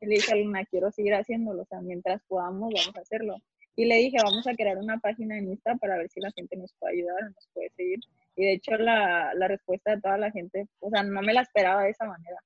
[0.00, 3.36] y le dije a Luna, quiero seguir haciéndolo, o sea, mientras podamos, vamos a hacerlo.
[3.76, 6.56] Y le dije, vamos a crear una página en Insta para ver si la gente
[6.56, 8.00] nos puede ayudar, nos puede seguir.
[8.36, 11.42] Y de hecho la, la respuesta de toda la gente, o sea, no me la
[11.42, 12.38] esperaba de esa manera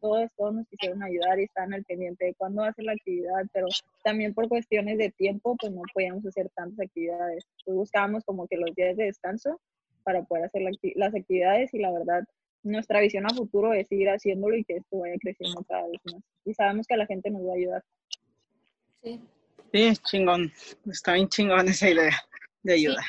[0.00, 2.92] todos, todos nos quisieron ayudar y estaban al pendiente de cuándo va a ser la
[2.92, 3.68] actividad, pero
[4.02, 7.44] también por cuestiones de tiempo, pues no podíamos hacer tantas actividades.
[7.64, 9.60] Pues buscábamos como que los días de descanso
[10.02, 10.62] para poder hacer
[10.96, 12.24] las actividades y la verdad,
[12.62, 16.22] nuestra visión a futuro es seguir haciéndolo y que esto vaya creciendo cada vez más.
[16.44, 17.84] Y sabemos que la gente nos va a ayudar.
[19.02, 19.20] Sí.
[19.72, 20.52] Sí, chingón.
[20.90, 22.16] Está bien chingón esa idea
[22.62, 23.02] de ayuda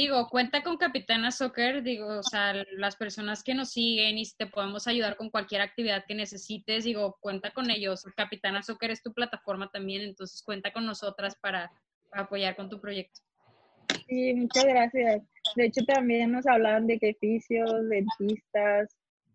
[0.00, 4.36] digo, cuenta con Capitana Soccer, digo, o sea, las personas que nos siguen y si
[4.36, 8.04] te podemos ayudar con cualquier actividad que necesites, digo, cuenta con ellos.
[8.16, 11.70] Capitana Soccer es tu plataforma también, entonces cuenta con nosotras para,
[12.12, 13.20] apoyar con tu proyecto.
[14.08, 15.22] Sí, muchas gracias.
[15.56, 18.88] De hecho, también nos hablaban de que fisios, dentistas,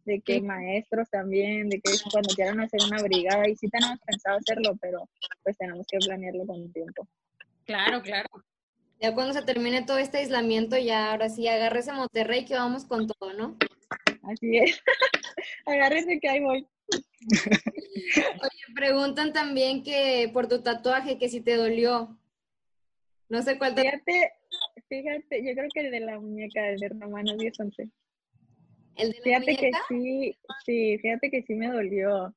[0.05, 4.37] de que maestros también, de que cuando quieran hacer una brigada, y sí tenemos pensado
[4.37, 5.09] hacerlo, pero
[5.43, 7.07] pues tenemos que planearlo con tiempo.
[7.65, 8.29] Claro, claro.
[9.01, 13.07] Ya cuando se termine todo este aislamiento, ya ahora sí, agárrese Monterrey que vamos con
[13.07, 13.57] todo, ¿no?
[14.23, 14.81] Así es.
[15.65, 16.67] agárrese que ahí voy.
[18.41, 22.17] Oye, preguntan también que por tu tatuaje, que si te dolió.
[23.27, 23.81] No sé cuál te...
[23.81, 24.33] Fíjate,
[24.87, 27.89] fíjate, yo creo que el de la muñeca, el de Romano 10 11.
[28.97, 32.33] ¿El de la fíjate que sí, sí, fíjate que sí me dolió.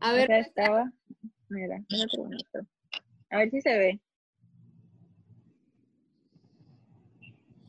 [0.00, 0.30] A ver.
[0.30, 0.92] estaba,
[1.48, 2.06] mira, mira
[3.30, 4.00] A ver si se ve.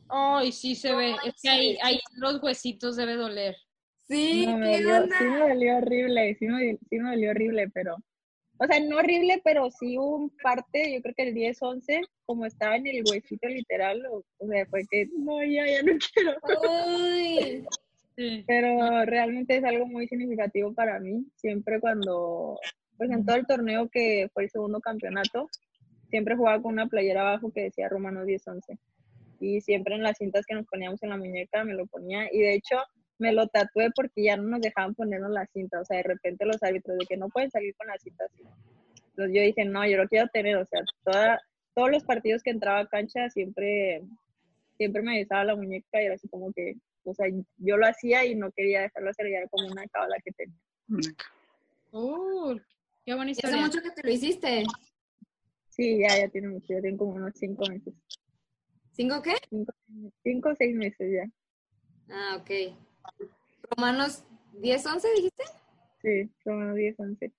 [0.08, 1.16] Ay, sí se ve.
[1.24, 3.56] Es que ahí, ahí los huesitos debe doler.
[4.08, 7.96] Sí, me dolió, sí me dolió horrible, sí me, sí me dolió horrible, pero,
[8.58, 12.76] o sea, no horrible, pero sí un parte, yo creo que el 10-11, como estaba
[12.76, 17.68] en el huesito literal, o, sea, fue que, no, ya, ya no quiero.
[18.46, 22.58] Pero realmente es algo muy significativo para mí, siempre cuando,
[22.96, 25.50] pues en todo el torneo que fue el segundo campeonato,
[26.08, 28.78] siempre jugaba con una playera abajo que decía Romano 10-11
[29.40, 32.38] y siempre en las cintas que nos poníamos en la muñeca me lo ponía y
[32.38, 32.76] de hecho
[33.18, 36.44] me lo tatué porque ya no nos dejaban ponernos la cinta, o sea, de repente
[36.44, 38.42] los árbitros de que no pueden salir con la cinta así.
[39.10, 41.40] Entonces yo dije, no, yo lo quiero tener, o sea, toda,
[41.74, 44.02] todos los partidos que entraba a cancha siempre
[44.76, 47.26] siempre me besaba la muñeca y era así como que, o sea,
[47.56, 50.58] yo lo hacía y no quería dejarlo hacer, ya era como una cábala que tenía.
[51.92, 52.58] Uh,
[53.04, 53.66] qué buena ¿Y hace historia.
[53.66, 54.64] mucho que te lo hiciste?
[55.70, 57.94] Sí, ya, ya tiene mucho, ya tiene como unos cinco meses.
[58.92, 59.34] ¿Cinco qué?
[59.48, 59.72] Cinco,
[60.22, 61.30] cinco o seis meses ya.
[62.14, 62.50] Ah, ok.
[63.70, 65.44] Romanos 10, 11, dijiste.
[66.02, 67.32] Sí, como unos 10, 11.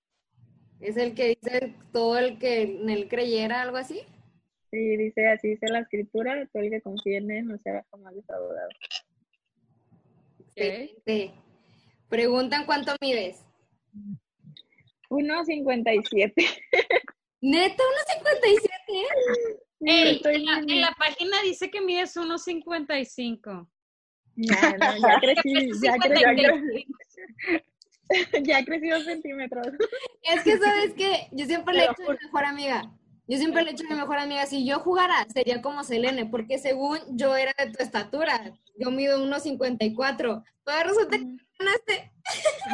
[0.79, 4.01] Es el que dice todo el que en él creyera, algo así.
[4.69, 8.13] Sí, dice así, dice la escritura, todo el que confíe en él no será jamás
[8.15, 8.69] defraudado.
[10.39, 10.91] Ok.
[11.05, 11.31] Sí.
[12.09, 13.43] Preguntan cuánto mides.
[15.09, 16.33] 1.57.
[17.41, 18.71] Neta, unos 57.
[19.79, 23.67] Ey, Estoy en, en la página dice que mides 1.55.
[24.37, 26.85] Ya, no, ya crecí, ya crecí, ya 56.
[28.07, 29.67] crecí, ya crecí dos centímetros.
[30.23, 32.81] Es que sabes que yo siempre le he hecho a mi mejor amiga.
[33.27, 36.27] Yo siempre le he hecho a mi mejor amiga, si yo jugara, sería como Selene,
[36.27, 40.43] porque según yo era de tu estatura, yo mido 1.54.
[40.63, 41.25] Pero resulta que
[41.59, 42.11] ganaste.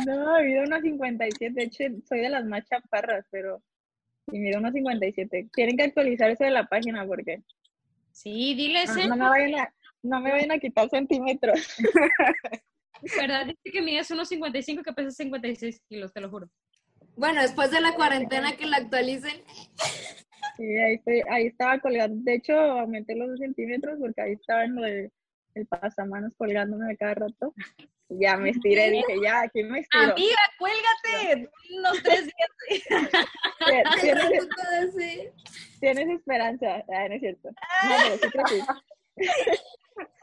[0.06, 1.54] No, mido 1.57.
[1.54, 3.64] De hecho, soy de las más chaparras, pero
[4.30, 5.50] sí, mido 1.57.
[5.54, 7.42] Tienen que actualizar eso de la página porque
[8.14, 11.76] Sí, dile ese, no me vayan a, no me vayan a quitar centímetros.
[13.18, 13.46] ¿verdad?
[13.46, 16.50] Dice que mides 1.55 que pesas 56 kilos, te lo juro.
[17.16, 19.44] Bueno, después de la cuarentena que la actualicen.
[20.58, 22.22] Sí, ahí, estoy, ahí estaba colgando.
[22.24, 25.12] De hecho, aumenté los dos centímetros porque ahí estaba en lo de
[25.56, 27.54] el pasamanos colgándome de cada rato.
[28.10, 30.12] Ya me estiré, dije, ya, aquí me estiro.
[30.12, 32.90] Amiga, cuélgate unos tres días.
[34.02, 35.30] Tienes, Todo así.
[35.80, 36.84] tienes esperanza.
[36.90, 37.50] Ah, no es cierto.
[37.50, 38.60] No, pero sí.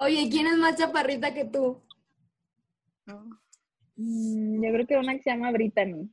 [0.01, 1.83] Oye, ¿quién es más chaparrita que tú?
[3.97, 6.09] Mm, Yo creo que una que se llama Brittany.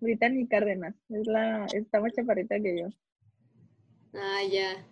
[0.00, 0.94] Brittany Cárdenas.
[1.08, 2.88] Es la, está más chaparrita que yo.
[4.14, 4.86] Ah, ya.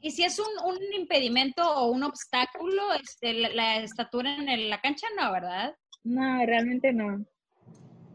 [0.00, 4.68] Y si es un, un impedimento o un obstáculo, este, la, la estatura en el-
[4.70, 5.74] la cancha, no, ¿verdad?
[6.04, 7.24] No, realmente no.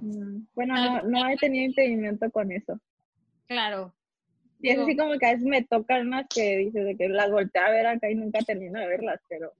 [0.01, 0.41] No.
[0.53, 2.79] Bueno, no, no he tenido impedimento con eso.
[3.47, 3.93] Claro.
[4.59, 7.29] Y es así como que a veces me tocan unas que dices de que las
[7.31, 9.53] volteé a ver acá y nunca termino de verlas, pero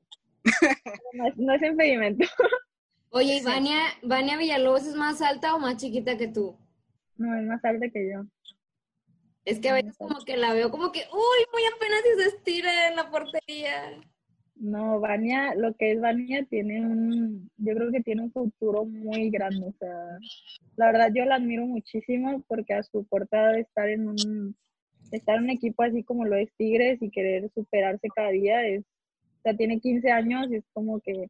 [1.14, 2.26] no es, no es impedimento.
[3.10, 6.58] Oye, ¿y Vania, Vania Villalobos es más alta o más chiquita que tú?
[7.18, 8.26] No, es más alta que yo.
[9.46, 12.36] Es que a veces como que la veo como que, uy, muy apenas si se
[12.36, 14.02] estira en la portería.
[14.56, 19.30] No, Vania, lo que es Vania tiene un, yo creo que tiene un futuro muy
[19.30, 19.68] grande.
[19.68, 20.20] O sea,
[20.76, 24.56] la verdad yo la admiro muchísimo porque a su portada de estar en un,
[25.12, 28.82] estar en un equipo así como lo es Tigres y querer superarse cada día es,
[28.82, 31.28] o sea, tiene 15 años y es como que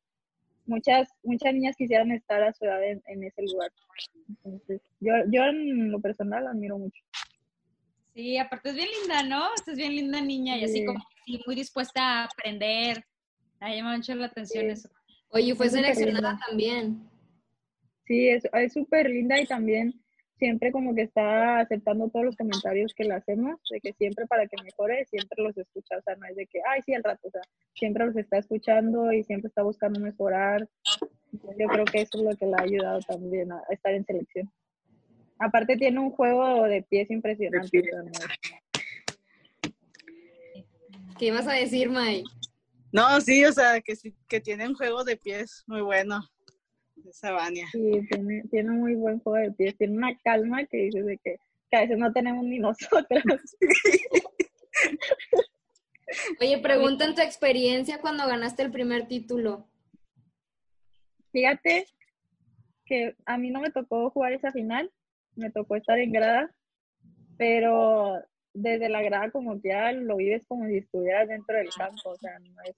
[0.65, 3.71] muchas, muchas niñas quisieran estar a su edad en, en ese lugar.
[4.27, 7.01] Entonces, yo, yo en lo personal la admiro mucho.
[8.13, 9.45] Sí, aparte es bien linda, ¿no?
[9.67, 10.85] Es bien linda niña y así Sí.
[10.85, 13.03] como sí, muy dispuesta a aprender.
[13.61, 14.71] Me llama mucho la atención Sí.
[14.71, 14.89] eso.
[15.29, 17.07] Oye, fue Es seleccionada también.
[18.07, 19.93] Sí, es es súper linda y también
[20.37, 24.47] siempre como que está aceptando todos los comentarios que le hacemos, de que siempre para
[24.47, 27.27] que mejore, siempre los escucha, o sea, no es de que, ay, sí, al rato,
[27.27, 27.41] o sea,
[27.73, 30.67] siempre los está escuchando y siempre está buscando mejorar.
[31.31, 34.51] Yo creo que eso es lo que le ha ayudado también a, estar en selección.
[35.39, 37.83] Aparte tiene un juego de pies impresionante.
[41.17, 42.23] ¿Qué ibas a decir, May?
[42.91, 46.21] No, sí, o sea, que sí, que tiene un juego de pies muy bueno.
[47.09, 47.67] Esa Vania.
[47.71, 51.39] Sí, tiene, tiene muy buen juego de pies, tiene una calma que dices de que,
[51.69, 53.23] que a veces no tenemos ni nosotros.
[56.41, 59.67] Oye, pregunta en tu experiencia cuando ganaste el primer título.
[61.31, 61.85] Fíjate
[62.85, 64.91] que a mí no me tocó jugar esa final,
[65.35, 66.53] me tocó estar en grada,
[67.37, 68.21] pero
[68.53, 72.17] desde la grada como que ya lo vives como si estuvieras dentro del campo, o
[72.17, 72.75] sea, no es,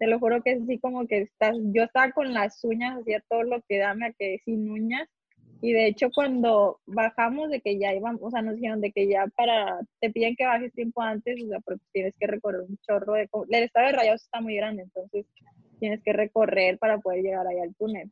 [0.00, 3.22] te lo juro que es así como que estás, yo estaba con las uñas, hacía
[3.28, 5.06] todo lo que da, me quedé sin uñas,
[5.60, 9.06] y de hecho cuando bajamos de que ya íbamos, o sea, nos dijeron de que
[9.06, 12.78] ya para, te piden que bajes tiempo antes, o sea, porque tienes que recorrer un
[12.78, 15.26] chorro de, el estadio de Rayados está muy grande, entonces
[15.78, 18.10] tienes que recorrer para poder llegar ahí al túnel.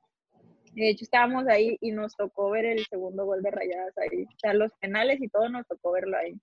[0.74, 4.24] De hecho, estábamos ahí y nos tocó ver el segundo gol de Rayadas ahí.
[4.24, 6.38] O sea, los penales y todo nos tocó verlo ahí.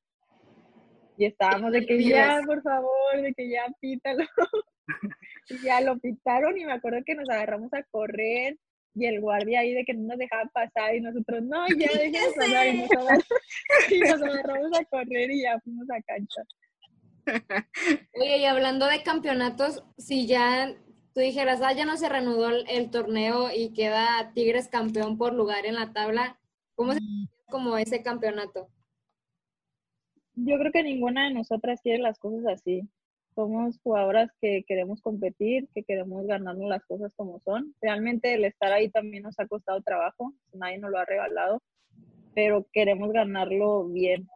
[1.18, 4.26] Y estábamos de que ya, por favor, de que ya pítalo.
[5.50, 8.58] y ya lo pitaron y me acuerdo que nos agarramos a correr
[8.96, 12.34] y el guardia ahí de que no nos dejaba pasar y nosotros, no, ya déjenos
[12.36, 12.68] pasar.
[12.68, 13.26] Y nos, agarramos,
[13.92, 16.42] y nos agarramos a correr y ya fuimos a cancha.
[18.14, 20.74] Oye, y hablando de campeonatos, si ya
[21.14, 25.34] tú dijeras, ah, ya no se reanudó el, el torneo y queda Tigres campeón por
[25.34, 26.40] lugar en la tabla,
[26.76, 27.00] ¿cómo se
[27.50, 28.70] como ese campeonato?
[30.36, 32.88] Yo creo que ninguna de nosotras quiere las cosas así.
[33.36, 37.76] somos jugadoras que queremos competir, que queremos ganarnos las cosas como son.
[37.82, 41.62] Realmente el estar ahí también nos ha costado trabajo, nadie nos lo ha regalado,
[42.34, 44.28] pero queremos ganarlo bien.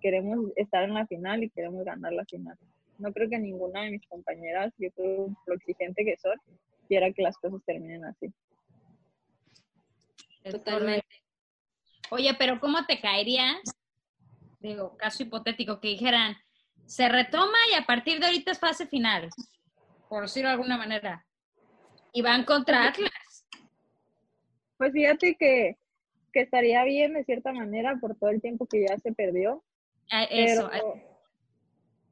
[0.00, 2.56] Queremos estar en la final y queremos ganar la final.
[2.98, 6.38] No creo que ninguna de mis compañeras, yo creo lo exigente que son,
[6.88, 8.32] quiera que las cosas terminen así.
[10.50, 11.06] Totalmente.
[12.10, 13.56] Oye, pero ¿cómo te caería?
[14.66, 16.36] Digo, caso hipotético, que dijeran,
[16.86, 19.28] se retoma y a partir de ahorita es fase final,
[20.08, 21.24] por decirlo de alguna manera.
[22.12, 23.46] Y van contra Atlas.
[24.76, 25.76] Pues fíjate que,
[26.32, 29.62] que estaría bien de cierta manera por todo el tiempo que ya se perdió.
[30.10, 30.68] Ah, Eso.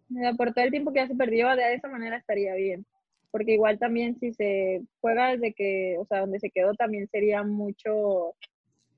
[0.08, 2.86] Pero, por todo el tiempo que ya se perdió, de esa manera estaría bien.
[3.32, 7.42] Porque igual también si se juega desde que, o sea, donde se quedó también sería
[7.42, 8.36] mucho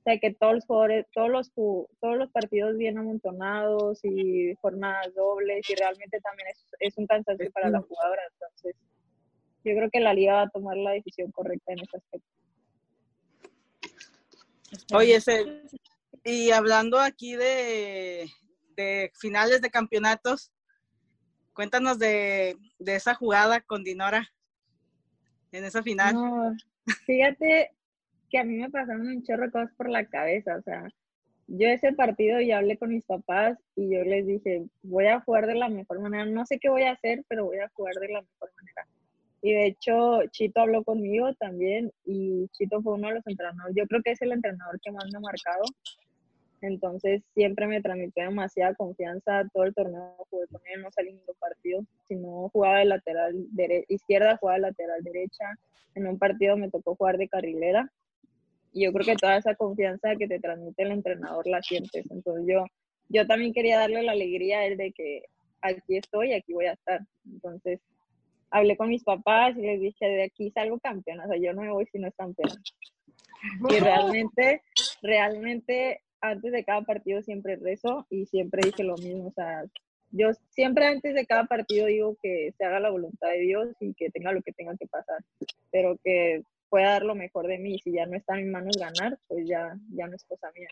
[0.07, 5.69] sea, que todos los jugadores, todos los, todos los partidos bien amontonados y jornadas dobles
[5.69, 8.23] y realmente también es, es un cansancio para la jugadora.
[8.33, 8.77] Entonces,
[9.64, 12.29] yo creo que la liga va a tomar la decisión correcta en ese aspecto.
[14.95, 15.19] Oye,
[16.25, 18.31] y hablando aquí de,
[18.77, 20.53] de, finales de campeonatos,
[21.53, 24.29] cuéntanos de, de, esa jugada con Dinora
[25.53, 26.14] en esa final.
[27.07, 27.75] fíjate,
[28.30, 30.88] que a mí me pasaron un chorro cosas por la cabeza, o sea,
[31.48, 35.46] yo ese partido ya hablé con mis papás y yo les dije, voy a jugar
[35.46, 38.08] de la mejor manera, no sé qué voy a hacer, pero voy a jugar de
[38.08, 38.86] la mejor manera.
[39.42, 43.86] Y de hecho, Chito habló conmigo también y Chito fue uno de los entrenadores, yo
[43.86, 45.62] creo que es el entrenador que más me ha marcado.
[46.62, 51.16] Entonces siempre me transmitió demasiada confianza, todo el torneo jugué con él, no salí en
[51.16, 53.46] ningún partido, si no jugaba de lateral
[53.88, 55.44] izquierda, jugaba de lateral derecha,
[55.94, 57.92] en un partido me tocó jugar de carrilera
[58.76, 62.04] y yo creo que toda esa confianza que te transmite el entrenador la sientes.
[62.10, 62.62] Entonces yo,
[63.08, 65.22] yo también quería darle la alegría a él de que
[65.62, 67.00] aquí estoy, aquí voy a estar.
[67.24, 67.80] Entonces
[68.50, 71.62] hablé con mis papás y les dije, de aquí salgo campeona, o sea, yo no
[71.62, 72.54] me voy si no es campeona.
[73.70, 74.62] Y realmente,
[75.02, 79.64] realmente antes de cada partido siempre rezo y siempre dije lo mismo, o sea,
[80.10, 83.94] yo siempre antes de cada partido digo que se haga la voluntad de Dios y
[83.94, 85.20] que tenga lo que tenga que pasar,
[85.70, 87.79] pero que pueda dar lo mejor de mí.
[87.79, 90.68] Si ya no está en mis manos ganar, pues ya, ya no es cosa mía.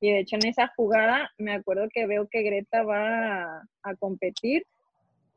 [0.00, 4.66] Y de hecho en esa jugada me acuerdo que veo que Greta va a, competir.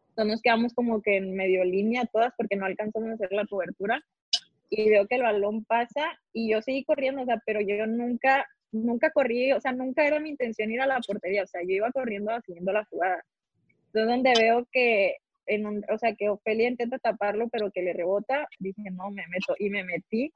[0.10, 3.46] Entonces nos quedamos como que en medio línea todas porque no alcanzamos a hacer la
[3.46, 4.04] cobertura.
[4.70, 8.46] Y veo que el balón pasa y yo seguí corriendo, o sea, pero yo nunca,
[8.72, 11.70] nunca corrí, o sea, nunca era mi intención ir a la portería, o sea, yo
[11.70, 13.24] iba corriendo haciendo la jugada.
[13.88, 15.16] Entonces donde veo que
[15.90, 19.56] o sea, que Ofelia intenta taparlo, pero que le rebota, dije, no, me meto.
[19.58, 20.34] Y me metí.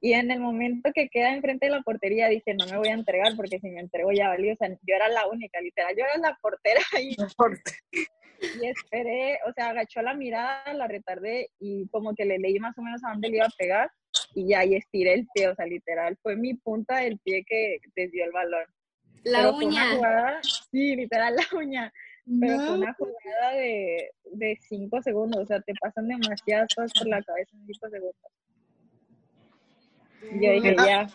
[0.00, 2.94] Y en el momento que queda enfrente de la portería, dije, no me voy a
[2.94, 4.52] entregar, porque si me entrego ya valió.
[4.52, 7.16] O sea, yo era la única, literal, yo era la portera ahí.
[8.60, 12.76] Y esperé, o sea, agachó la mirada, la retardé y como que le leí más
[12.76, 13.90] o menos a dónde le iba a pegar
[14.34, 17.78] y ya, y estiré el pie, o sea, literal, fue mi punta del pie que
[17.94, 18.66] desvió el balón.
[19.24, 20.40] La uña.
[20.70, 21.92] sí, literal, la uña
[22.40, 27.08] pero fue una jugada de, de cinco segundos, o sea, te pasan demasiadas cosas por
[27.08, 28.16] la cabeza en cinco segundos.
[30.40, 31.06] Yo dije, ya.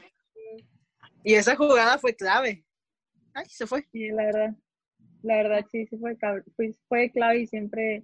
[1.23, 2.63] Y esa jugada fue clave.
[3.33, 3.85] Ay, se fue.
[3.91, 4.55] Sí, la verdad.
[5.21, 6.17] La verdad, sí, sí fue,
[6.55, 8.03] fue, fue clave y siempre,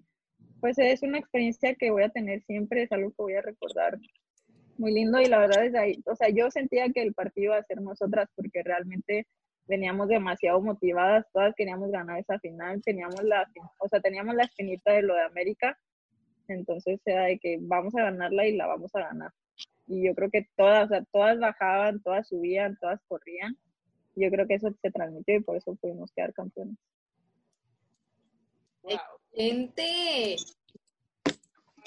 [0.59, 3.97] pues es una experiencia que voy a tener siempre, es algo que voy a recordar
[4.77, 7.57] muy lindo y la verdad es ahí, o sea, yo sentía que el partido iba
[7.57, 9.25] a ser nosotras porque realmente
[9.67, 13.49] veníamos demasiado motivadas, todas queríamos ganar esa final, teníamos la,
[13.79, 15.77] o sea, teníamos la espinita de lo de América,
[16.47, 19.31] entonces era de que vamos a ganarla y la vamos a ganar.
[19.87, 23.57] Y yo creo que todas, o sea, todas bajaban, todas subían, todas corrían.
[24.15, 26.77] Yo creo que eso se transmitió y por eso pudimos quedar campeones.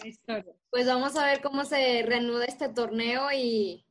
[0.04, 0.54] Excelente.
[0.70, 3.84] Pues vamos a ver cómo se reanuda este torneo y,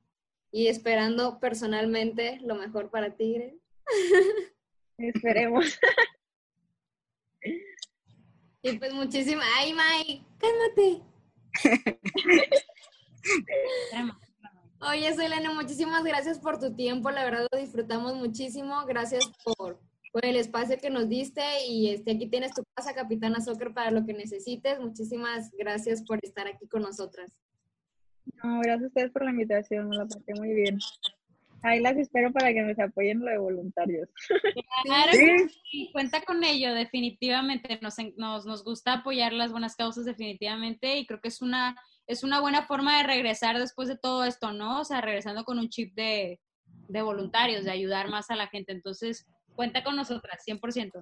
[0.51, 3.53] y esperando personalmente lo mejor para Tigres.
[4.97, 5.79] Esperemos.
[8.61, 9.45] Y pues muchísimas.
[9.57, 10.25] ¡Ay, May!
[10.37, 11.01] ¡Cálmate!
[14.81, 17.09] Oye, Selena, muchísimas gracias por tu tiempo.
[17.09, 18.85] La verdad lo disfrutamos muchísimo.
[18.85, 19.79] Gracias por,
[20.11, 21.41] por el espacio que nos diste.
[21.67, 24.79] Y este, aquí tienes tu casa, Capitana Soccer, para lo que necesites.
[24.79, 27.31] Muchísimas gracias por estar aquí con nosotras.
[28.43, 29.89] No, gracias a ustedes por la invitación.
[29.89, 30.79] Me la pasé muy bien.
[31.61, 34.09] Ahí las espero para que nos apoyen lo de voluntarios.
[34.83, 35.89] Claro, sí.
[35.91, 37.79] cuenta con ello, definitivamente.
[37.81, 41.75] Nos, nos, nos gusta apoyar las buenas causas, definitivamente, y creo que es una,
[42.07, 44.79] es una buena forma de regresar después de todo esto, ¿no?
[44.79, 46.39] O sea, regresando con un chip de,
[46.87, 48.71] de voluntarios, de ayudar más a la gente.
[48.71, 51.01] Entonces, cuenta con nosotras, 100%.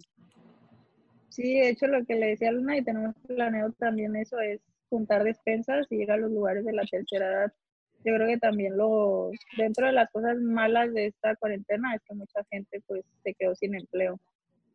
[1.30, 4.60] Sí, de hecho lo que le decía a Luna y tenemos planeado también eso es
[4.90, 7.54] juntar despensas y ir a los lugares de la tercera edad.
[8.08, 12.16] Yo creo que también lo, dentro de las cosas malas de esta cuarentena es que
[12.16, 14.18] mucha gente pues se quedó sin empleo.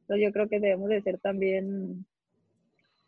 [0.03, 2.05] Entonces yo creo que debemos de ser también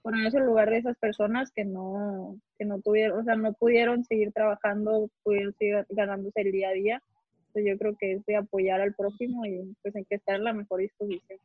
[0.01, 4.03] ponernos en lugar de esas personas que no, que no tuvieron, o sea, no pudieron
[4.07, 7.03] seguir trabajando, pudieron seguir ganándose el día a día.
[7.49, 10.45] Entonces yo creo que es de apoyar al prójimo y pues hay que estar en
[10.45, 11.39] la mejor disposición.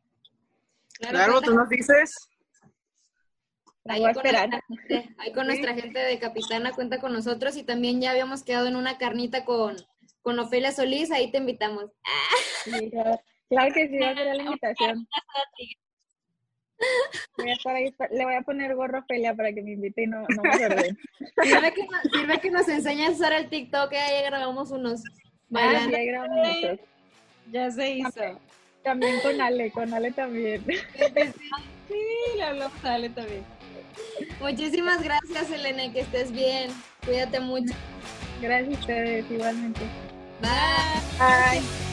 [1.00, 2.30] Claro, tú nos dices.
[3.86, 8.02] Ahí con, nuestra gente, ahí con nuestra gente de Capitana cuenta con nosotros y también
[8.02, 9.78] ya habíamos quedado en una carnita con,
[10.22, 11.86] con Ofelia Solís, ahí te invitamos.
[13.50, 15.08] claro, que sí, va a ser la invitación.
[18.12, 20.96] le voy a poner gorro Ofelia para que me invite y no, no me sirve,
[21.74, 25.02] que, sirve que nos enseñes a usar el TikTok, ahí grabamos unos.
[25.56, 26.80] Ah, grabamos
[27.52, 28.40] Ya se hizo.
[28.84, 30.64] También con Ale, con Ale también.
[30.66, 31.96] Sí,
[32.36, 33.44] le hablamos a Ale también.
[34.40, 36.72] Muchísimas gracias, Elena, que estés bien.
[37.06, 37.74] Cuídate mucho.
[38.42, 39.82] Gracias a ustedes, igualmente.
[40.42, 40.50] Bye.
[41.20, 41.90] Bye.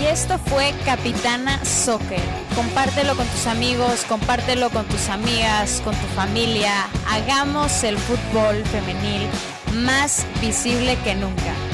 [0.00, 2.20] Y esto fue Capitana Soccer.
[2.56, 6.88] Compártelo con tus amigos, compártelo con tus amigas, con tu familia.
[7.06, 9.28] Hagamos el fútbol femenil
[9.84, 11.71] más visible que nunca.